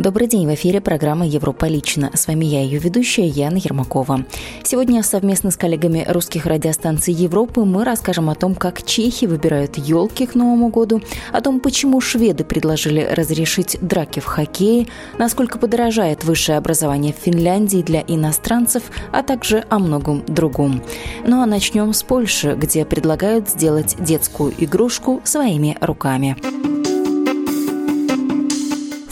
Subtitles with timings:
[0.00, 2.10] Добрый день, в эфире программа «Европа лично».
[2.14, 4.24] С вами я, ее ведущая Яна Ермакова.
[4.64, 10.24] Сегодня совместно с коллегами русских радиостанций Европы мы расскажем о том, как чехи выбирают елки
[10.24, 11.02] к Новому году,
[11.32, 14.86] о том, почему шведы предложили разрешить драки в хоккее,
[15.18, 20.82] насколько подорожает высшее образование в Финляндии для иностранцев, а также о многом другом.
[21.26, 26.38] Ну а начнем с Польши, где предлагают сделать детскую игрушку своими руками.
[26.40, 26.99] В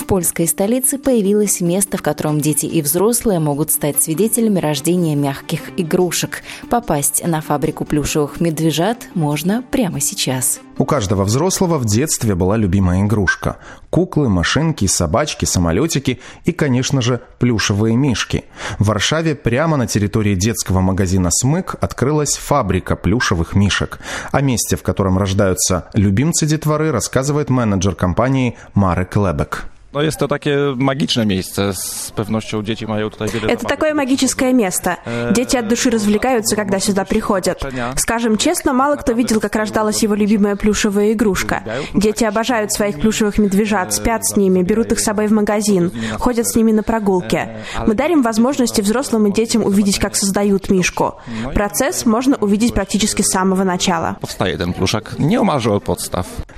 [0.08, 6.42] польской столице появилось место, в котором дети и взрослые могут стать свидетелями рождения мягких игрушек.
[6.70, 10.60] Попасть на фабрику плюшевых медвежат можно прямо сейчас.
[10.78, 13.58] У каждого взрослого в детстве была любимая игрушка.
[13.90, 18.44] Куклы, машинки, собачки, самолетики и, конечно же, плюшевые мишки.
[18.78, 23.98] В Варшаве прямо на территории детского магазина «Смык» открылась фабрика плюшевых мишек.
[24.32, 29.68] О месте, в котором рождаются любимцы детворы, рассказывает менеджер компании Марек Лебек.
[29.92, 31.74] No jest to takie magiczne miejsce.
[31.74, 34.96] Z pewnością dzieci mają tutaj wiele Это такое магическое место.
[35.32, 37.64] Дети от души развлекаются, когда сюда приходят.
[37.96, 41.62] Скажем честно, мало кто видел, как рождалась его любимая плюшевая игрушка.
[41.94, 46.46] Дети обожают своих плюшевых медвежат, спят с ними, берут их с собой в магазин, ходят
[46.46, 47.48] с ними на прогулки.
[47.86, 51.14] Мы дарим возможности взрослым и детям увидеть, как создают мишку.
[51.54, 54.18] Процесс можно увидеть практически с самого начала.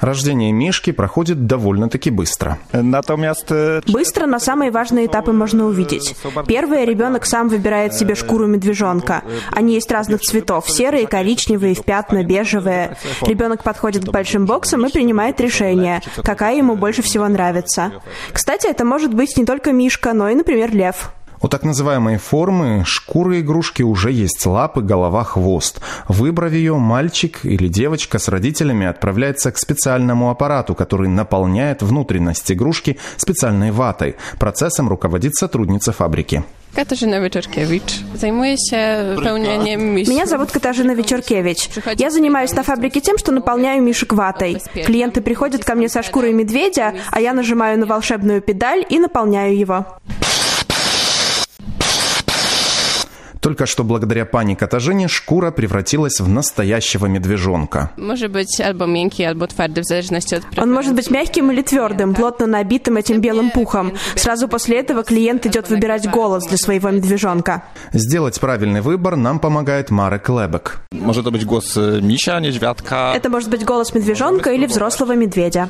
[0.01, 2.59] Рождение мишки проходит довольно-таки быстро.
[2.73, 3.20] Natomiast e,
[3.87, 6.17] Быстро, но самые важные этапы можно увидеть.
[6.47, 9.23] Первое, ребенок сам выбирает себе шкуру медвежонка.
[9.53, 10.69] Они есть разных цветов.
[10.69, 12.97] Серые, коричневые, в пятна, бежевые.
[13.23, 17.93] Ребенок подходит к большим боксам и принимает решение, какая ему больше всего нравится.
[18.33, 21.13] Кстати, это может быть не только мишка, но и, например, лев.
[21.43, 25.81] У так называемой формы шкуры игрушки уже есть лапы, голова, хвост.
[26.07, 32.99] Выбрав ее, мальчик или девочка с родителями отправляется к специальному аппарату, который наполняет внутренность игрушки
[33.17, 34.17] специальной ватой.
[34.39, 36.45] Процессом руководит сотрудница фабрики.
[37.21, 38.05] Wyczorkiewicz.
[38.15, 40.15] Zajmuję się pełnieniem misji.
[40.15, 41.69] Меня зовут Катажина Вечеркевич.
[41.97, 44.59] Я занимаюсь на фабрике тем, что наполняю мишек ватой.
[44.87, 49.57] Клиенты приходят ко мне со шкурой медведя, а я нажимаю на волшебную педаль и наполняю
[49.57, 49.85] его.
[53.41, 54.27] Только что благодаря
[54.59, 57.91] Катажине шкура превратилась в настоящего медвежонка.
[57.97, 62.15] Może być albo miękki, albo twardy, w zależności od Он может быть мягким или твердым,
[62.15, 63.93] плотно набитым этим белым пухом.
[64.17, 67.63] Сразу после этого клиент идет выбирать голос для своего медвежонка.
[67.93, 70.81] Сделать правильный выбор нам помогает Марек Лебек.
[71.11, 73.13] może to być głos e, misia, niedźwiadka.
[73.15, 75.69] Это может быть голос медвежонка или взрослого медведя.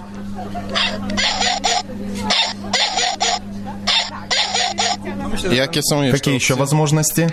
[6.13, 7.31] Какие еще возможности?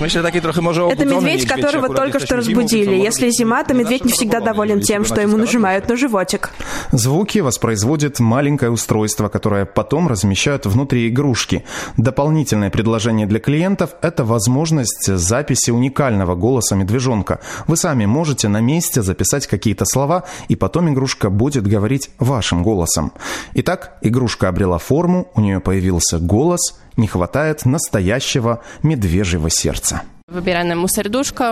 [0.00, 2.94] Myślę taki trochę może Это медведь, которого только что разбудили.
[2.94, 6.50] Если зима, то медведь не всегда доволен тем, что ему нажимают на животик.
[6.92, 11.64] Звуки воспроизводит маленькое устройство, которое потом размещают внутри игрушки.
[11.96, 17.40] Дополнительное предложение для клиентов– это возможность записи уникального голоса медвежонка.
[17.66, 23.12] Вы сами можете на месте записать какие-то слова, и потом игрушка будет говорить вашим голосом.
[23.54, 30.02] Итак, игрушка обрела форму, у нее появился голос, не хватает настоящего медвежьего сердца.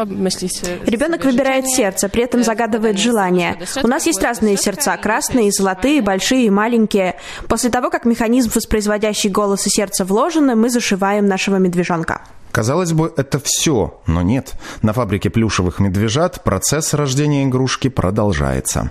[0.06, 0.78] Myśli sobie...
[0.86, 3.56] Ребенок выбирает сердце, при этом загадывает желание.
[3.82, 7.16] У нас есть разные сердца, красные, золотые, большие и маленькие.
[7.48, 12.20] После того, как механизм, воспроизводящий голос и сердце вложены, мы зашиваем нашего медвежонка.
[12.58, 14.54] Казалось бы, это все, но нет.
[14.82, 18.90] На фабрике плюшевых медвежат процесс рождения игрушки продолжается.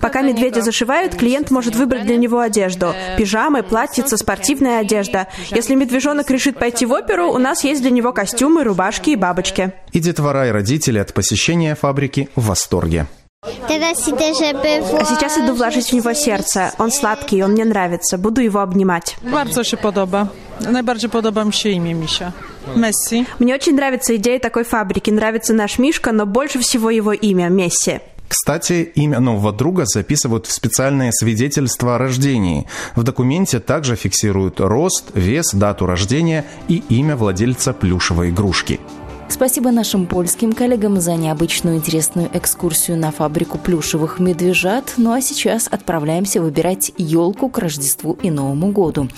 [0.00, 2.92] Пока медведя зашивают, клиент может выбрать для него одежду.
[3.16, 5.28] Пижамы, платьица, спортивная одежда.
[5.52, 9.72] Если медвежонок решит пойти в оперу, у нас есть для него костюмы, рубашки и бабочки.
[9.92, 13.06] И детвора и родители от посещения фабрики в восторге.
[13.44, 16.72] А сейчас иду вложить в него сердце.
[16.78, 18.18] Он сладкий, он мне нравится.
[18.18, 19.16] Буду его обнимать.
[19.22, 20.26] Bardzo się podoba.
[20.70, 22.32] Najbardziej podoba mi się imię Misia.
[22.76, 23.24] Messi.
[23.38, 25.10] Мне очень нравится идея такой фабрики.
[25.10, 28.00] Нравится наш Мишка, но больше всего его имя– Месси.
[28.28, 32.66] Кстати, имя нового друга записывают в специальное свидетельство о рождении.
[32.96, 38.80] В документе также фиксируют рост, вес, дату рождения и имя владельца плюшевой игрушки.
[39.28, 44.94] Спасибо нашим польским коллегам за необычную интересную экскурсию на фабрику плюшевых медвежат.
[44.96, 49.08] Ну а сейчас отправляемся выбирать елку к Рождеству и Новому году.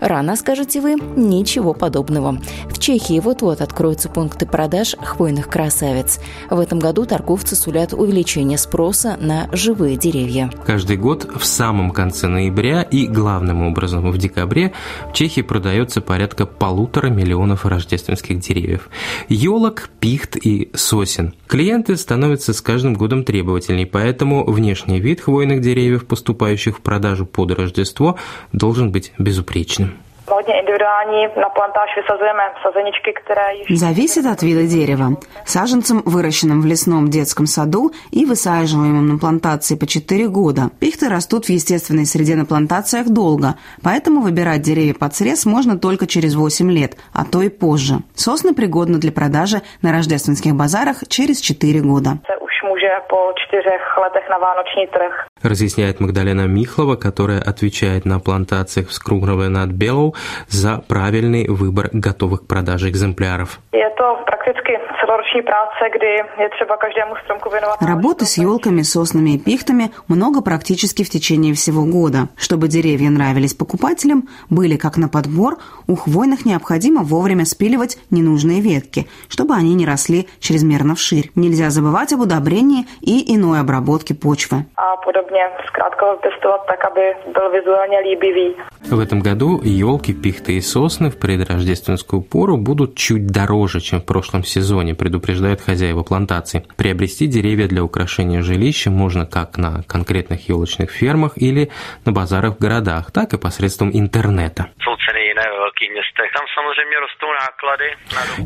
[0.00, 0.96] Рано, скажете вы?
[1.16, 2.38] Ничего подобного.
[2.68, 6.20] В Чехии вот-вот откроются пункты продаж хвойных красавиц.
[6.50, 10.50] В этом году торговцы сулят увеличение спроса на живые деревья.
[10.66, 14.72] Каждый год в самом конце ноября и главным образом в декабре
[15.08, 18.90] в Чехии продается порядка полутора миллионов рождественских деревьев.
[19.28, 21.34] Елок, пихт и сосен.
[21.46, 27.52] Клиенты становятся с каждым годом требовательней, поэтому внешний вид хвойных деревьев, поступающих в продажу под
[27.52, 28.18] Рождество,
[28.52, 29.93] должен быть безупречным.
[30.34, 31.20] Hodně individuální.
[31.36, 33.78] Na plantáž vysazujeme sazeničky, které již...
[33.80, 35.08] Зависит от вида дерева.
[35.44, 40.70] Саженцам, выращенным в лесном детском саду и высаживаемым на плантации по 4 года.
[40.80, 46.06] Пихты растут в естественной среде на плантациях долго, поэтому выбирать деревья под срез можно только
[46.06, 47.94] через 8 лет, а то и позже.
[48.14, 52.18] Сосны пригодны для продажи на рождественских базарах через 4 года.
[52.62, 55.26] Může po čtyřech letech na vánoční trh.
[55.44, 60.14] Разъясняет Магдалена Михлова, которая отвечает на плантациях в Скругрове над Белou
[60.48, 63.58] за правильный выбор готовых к продаже экземпляров.
[64.04, 64.74] To prakticky
[65.04, 66.10] celoroční práce, kdy
[66.42, 67.76] je třeba každému stromku věnovat...
[67.82, 72.28] Работы с елками, соснами и пихтами много практически в течение всего года.
[72.36, 75.56] Чтобы деревья нравились покупателям, были как на подбор,
[75.86, 81.30] у хвойных необходимо вовремя спиливать ненужные ветки, чтобы они не росли чрезмерно вширь.
[81.34, 84.64] Нельзя забывать об удобрении и иной обработке почвы.
[84.76, 87.02] A podobně zkrátka vypěstovat tak, aby
[87.32, 88.54] byl vizuálně líbivý.
[88.90, 94.04] В этом году елки, пихты и сосны в предрождественскую пору будут чуть дороже, чем в
[94.04, 96.66] прошлом сезоне, предупреждают хозяева плантаций.
[96.76, 101.70] Приобрести деревья для украшения жилища можно как на конкретных елочных фермах или
[102.04, 104.68] на базарах в городах, так и посредством интернета.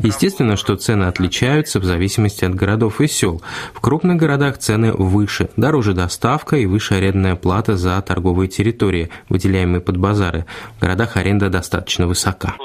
[0.03, 3.41] Естественно, что цены отличаются в зависимости от городов и сел.
[3.73, 9.81] В крупных городах цены выше, дороже доставка и выше арендная плата за торговые территории, выделяемые
[9.81, 10.45] под базары.
[10.77, 12.55] В городах аренда достаточно высока.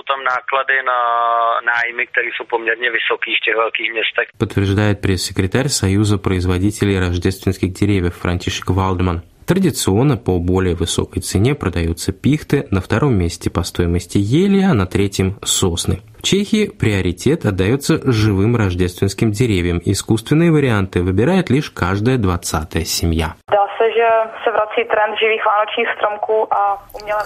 [4.38, 9.22] Подтверждает пресс-секретарь Союза производителей рождественских деревьев Франтишек Валдман.
[9.46, 14.86] Традиционно по более высокой цене продаются пихты, на втором месте по стоимости ели, а на
[14.86, 16.00] третьем– сосны.
[16.18, 19.82] В Чехии приоритет отдается живым рождественским деревьям.
[19.84, 23.34] Искусственные варианты выбирает лишь каждая двадцатая семья.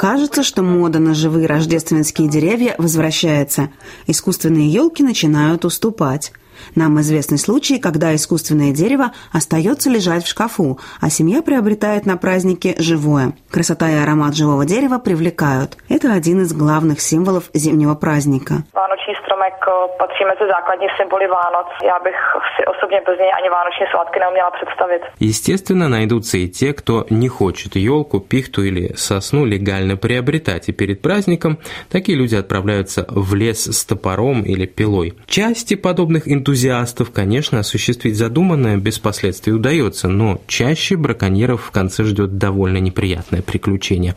[0.00, 3.70] Кажется, что мода на живые рождественские деревья возвращается.
[4.08, 6.32] Искусственные елки начинают уступать.
[6.74, 12.74] Нам известны случаи, когда искусственное дерево остается лежать в шкафу, а семья приобретает на празднике
[12.78, 13.32] живое.
[13.50, 15.76] Красота и аромат живого дерева привлекают.
[15.88, 18.62] Это один из главных символов зимнего праздника.
[18.74, 19.54] Vánoční stromek
[19.98, 21.68] patří mezi základní symboly Vánoc.
[21.84, 22.16] Já bych
[22.56, 25.02] si osobně bez něj ani vánoční svátky neuměla představit.
[25.20, 31.02] Естественно, найдутся и те, кто не хочет елку, пихту или сосну легально приобретать, и перед
[31.02, 31.58] праздником
[31.88, 35.14] такие люди отправляются в лес с топором или пилой.
[35.26, 42.38] Части подобных энтузиастов, конечно, осуществить задуманное без последствий удается, но чаще браконьеров в конце ждет
[42.38, 44.14] довольно неприятное приключение.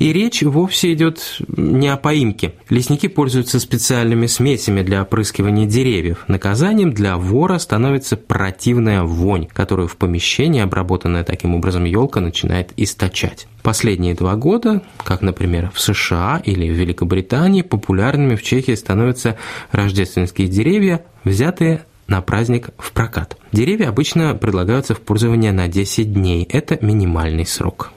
[0.00, 2.54] И речь вовсе идет не о поимке.
[2.68, 6.24] Лесники пользуются специальными смесями для опрыскивания деревьев.
[6.26, 13.46] Наказанием для вора становится противная вонь, которую в помещении, обработанная таким образом елка, начинает источать.
[13.62, 19.36] Последние два года, как, например, в США или в Великобритании, популярными в Чехии становятся
[19.72, 23.36] рождественские деревья, взятые на праздник в прокат.
[23.52, 26.44] Деревья обычно предлагаются в пользование на 10 дней.
[26.50, 27.92] Это минимальный срок.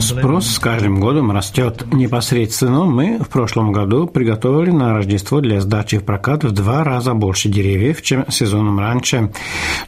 [0.00, 2.84] Спрос с каждым годом растет непосредственно.
[2.84, 7.48] Мы в прошлом году приготовили на Рождество для сдачи в прокат в два раза больше
[7.48, 9.32] деревьев, чем сезоном раньше.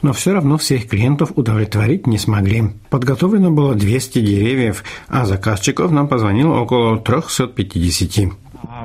[0.03, 2.71] Но все равно всех клиентов удовлетворить не смогли.
[2.89, 8.40] Подготовлено было 200 деревьев, а заказчиков нам позвонило около 350.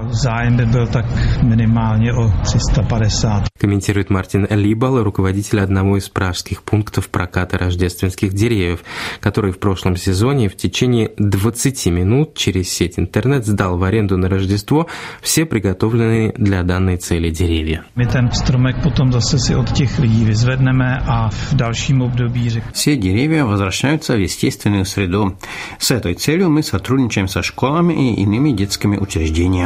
[0.09, 1.05] Zájem by byl tak
[1.43, 3.43] minimálně o 350.
[3.59, 8.83] Комментирует Мартин Либал, руководитель одного из пражских пунктов проката рождественских деревьев,
[9.19, 14.29] который в прошлом сезоне в течение 20 минут через сеть интернет сдал в аренду на
[14.29, 14.87] Рождество
[15.21, 17.83] все приготовленные для данной цели деревья.
[17.95, 22.61] My ten stromek potom zase si od těch lidí vyzvedneme a v dalším období.
[22.73, 25.37] Все деревья возвращаются в естественную среду.
[25.79, 29.64] С этой целью мы сотрудничаем со школами и иными детскими учреждениями.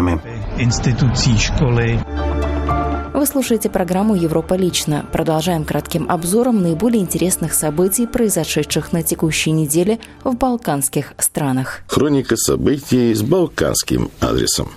[0.57, 1.99] Институции, школы.
[3.13, 5.05] Вы слушаете программу «Европа лично».
[5.11, 11.81] Продолжаем кратким обзором наиболее интересных событий, произошедших на текущей неделе в балканских странах.
[11.87, 14.69] Хроника событий с балканским адресом.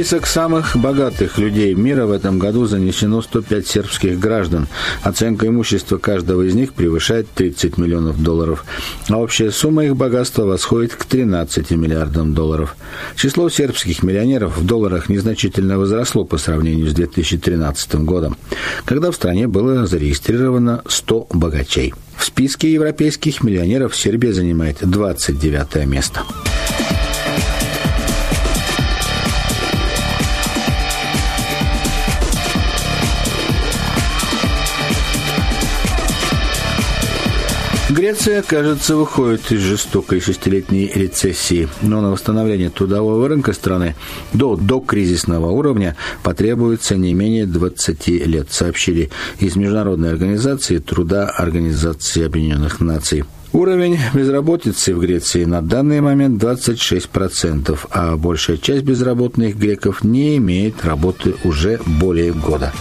[0.00, 4.66] Список самых богатых людей мира в этом году занесено 105 сербских граждан.
[5.02, 8.64] Оценка имущества каждого из них превышает 30 миллионов долларов,
[9.10, 12.76] а общая сумма их богатства восходит к 13 миллиардам долларов.
[13.14, 18.38] Число сербских миллионеров в долларах незначительно возросло по сравнению с 2013 годом,
[18.86, 21.92] когда в стране было зарегистрировано 100 богачей.
[22.16, 26.22] В списке европейских миллионеров Сербия занимает 29 место.
[38.10, 43.94] Греция, кажется, выходит из жестокой шестилетней рецессии, но на восстановление трудового рынка страны
[44.32, 52.24] до, до кризисного уровня потребуется не менее 20 лет, сообщили из Международной организации труда Организации
[52.24, 53.22] Объединенных Наций.
[53.52, 60.84] Уровень безработицы в Греции на данный момент 26%, а большая часть безработных греков не имеет
[60.84, 62.72] работы уже более года.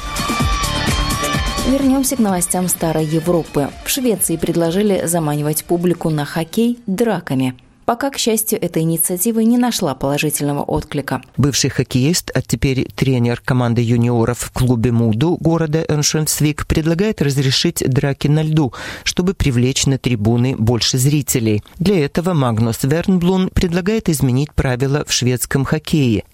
[1.70, 3.70] Вернемся к новостям Старой Европы.
[3.86, 7.54] В Швеции предложили заманивать публику на хоккей драками–
[7.90, 11.24] Пока, к счастью, эта инициатива не нашла положительного отклика.
[11.38, 18.28] Бывший хоккеист, а теперь тренер команды юниоров в клубе Муду города Эншенсвик предлагает разрешить драки
[18.28, 21.64] на льду, чтобы привлечь на трибуны больше зрителей.
[21.80, 26.26] Для этого Магнус Вернблун предлагает изменить правила в шведском хоккее.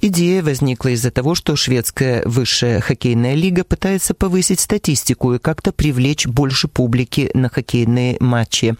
[0.00, 6.26] Идея возникла из-за того, что шведская высшая хоккейная лига пытается повысить статистику и как-то привлечь
[6.26, 8.76] больше публики на хоккейные матчи.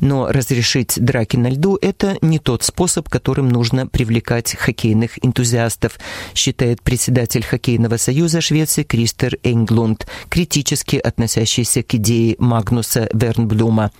[0.00, 5.98] Но разрешить драки на льду виду, это не тот способ, которым нужно привлекать хоккейных энтузиастов,
[6.34, 13.90] считает председатель Хоккейного союза Швеции Кристер Энглунд, критически относящийся к идее Магнуса Вернблюма.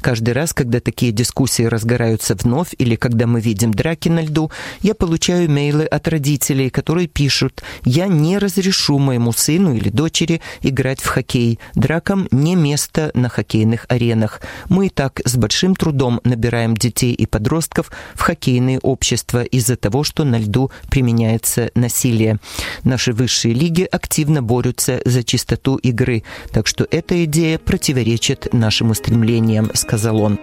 [0.00, 4.50] Каждый раз, когда такие дискуссии разгораются вновь или когда мы видим драки на льду,
[4.82, 11.00] я получаю мейлы от родителей, которые пишут «Я не разрешу моему сыну или дочери играть
[11.00, 11.58] в хоккей.
[11.74, 14.40] Дракам не место на хоккейных аренах.
[14.68, 19.76] Мы и так с большим трудом набираем детей детей и подростков в хоккейные общества из-за
[19.76, 22.38] того, что на льду применяется насилие.
[22.84, 29.70] Наши высшие лиги активно борются за чистоту игры, так что эта идея противоречит нашим устремлениям,
[29.74, 30.38] сказал он.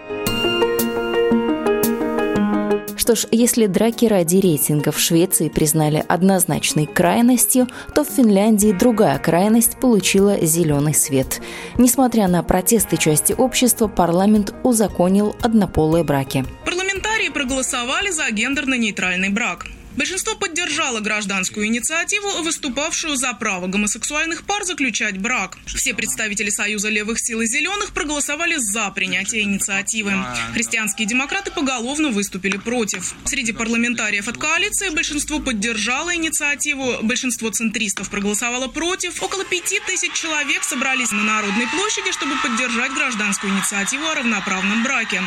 [3.08, 9.18] Что ж, если драки ради рейтинга в Швеции признали однозначной крайностью, то в Финляндии другая
[9.18, 11.40] крайность получила зеленый свет.
[11.78, 16.44] Несмотря на протесты части общества, парламент узаконил однополые браки.
[16.66, 19.68] Парламентарии проголосовали за гендерно-нейтральный брак.
[19.98, 25.58] Большинство поддержало гражданскую инициативу, выступавшую за право гомосексуальных пар заключать брак.
[25.66, 30.14] Все представители Союза левых сил и зеленых проголосовали за принятие инициативы.
[30.54, 33.16] Христианские демократы поголовно выступили против.
[33.26, 39.24] Среди парламентариев от коалиции большинство поддержало инициативу, большинство центристов проголосовало против.
[39.24, 45.24] Около пяти тысяч человек собрались на Народной площади, чтобы поддержать гражданскую инициативу о равноправном браке.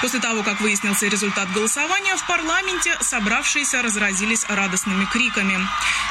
[0.00, 5.58] После того, как выяснился результат голосования, в парламенте собравшиеся разразились разразились радостными криками.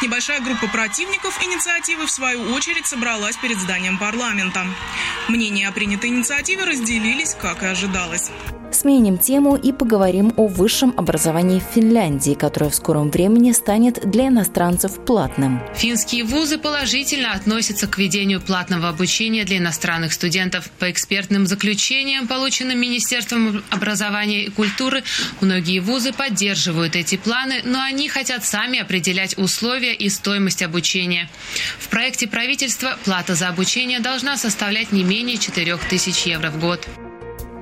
[0.01, 4.65] Небольшая группа противников инициативы, в свою очередь, собралась перед зданием парламента.
[5.29, 8.29] Мнения о принятой инициативе разделились, как и ожидалось.
[8.73, 14.29] Сменим тему и поговорим о высшем образовании в Финляндии, которое в скором времени станет для
[14.29, 15.61] иностранцев платным.
[15.75, 20.69] Финские вузы положительно относятся к введению платного обучения для иностранных студентов.
[20.79, 25.03] По экспертным заключениям, полученным Министерством образования и культуры,
[25.39, 31.29] многие вузы поддерживают эти планы, но они хотят сами определять условия и стоимость обучения.
[31.79, 36.87] В проекте правительства плата за обучение должна составлять не менее 4000 евро в год.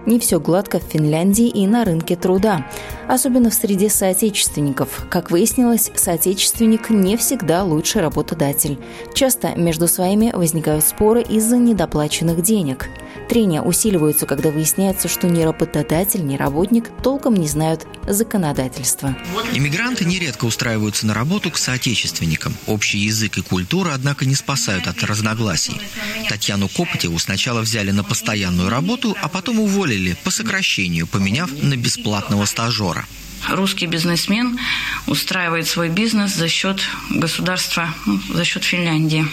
[0.06, 2.68] Не все гладко в Финляндии и на рынке труда,
[3.08, 5.06] особенно в среде соотечественников.
[5.12, 8.80] Как выяснилось, соотечественник не всегда лучший работодатель.
[9.14, 12.90] Часто между своими возникают споры из-за недоплаченных денег.
[13.32, 19.16] Трения усиливаются, когда выясняется, что ни работодатель, ни работник толком не знают законодательства.
[19.54, 22.54] Иммигранты нередко устраиваются на работу к соотечественникам.
[22.68, 25.80] Общий язык и культура, однако, не спасают от разногласий.
[26.28, 32.44] Татьяну Копотеву сначала взяли на постоянную работу, а потом уволили по сокращению, поменяв на бесплатного
[32.44, 33.06] стажера.
[33.50, 34.60] Русский бизнесмен
[35.08, 39.26] устраивает свой бизнес за счет государства, ну, за счет Финляндии.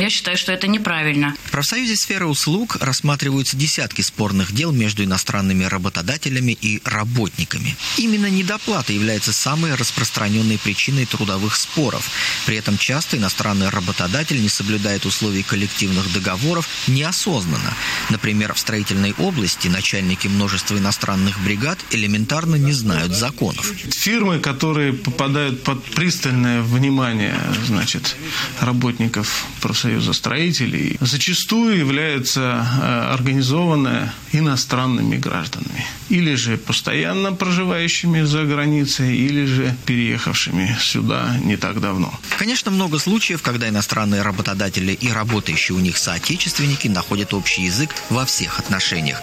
[0.00, 1.34] Я считаю, что это неправильно.
[1.44, 7.76] В профсоюзе сферы услуг рассматриваются десятки спорных дел между иностранными работодателями и работниками.
[7.98, 12.10] Именно недоплата является самой распространенной причиной трудовых споров.
[12.46, 17.74] При этом часто иностранный работодатель не соблюдает условий коллективных договоров неосознанно.
[18.08, 23.66] Например, в строительной области начальники множества иностранных бригад элементарно не знают соблюдают законов.
[23.90, 28.16] Фирмы, которые попадают под пристальное внимание значит,
[28.60, 35.86] работников профсоюза строителей, зачастую являются э, организованы иностранными гражданами.
[36.10, 42.12] Или же постоянно проживающими за границей, или же переехавшими сюда не так давно.
[42.38, 48.24] Конечно, много случаев, когда иностранные работодатели и работающие у них соотечественники находят общий язык во
[48.24, 49.22] всех отношениях.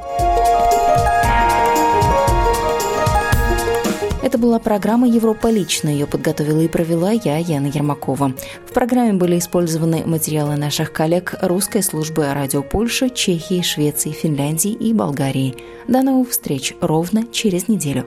[4.29, 5.89] Это была программа «Европа лично».
[5.89, 8.35] Ее подготовила и провела я, Яна Ермакова.
[8.63, 14.93] В программе были использованы материалы наших коллег русской службы радио Польши, Чехии, Швеции, Финляндии и
[14.93, 15.55] Болгарии.
[15.87, 18.05] До новых встреч ровно через неделю.